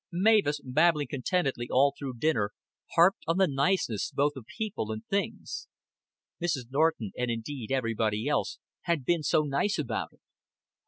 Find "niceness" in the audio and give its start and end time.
3.47-4.09